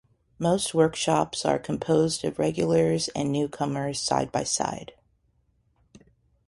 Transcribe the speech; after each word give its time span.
Most 0.39 0.73
workshops 0.73 1.45
are 1.45 1.59
composed 1.59 2.25
of 2.25 2.39
regulars 2.39 3.07
and 3.09 3.31
newcomers 3.31 3.99
side-by-side. 4.01 4.93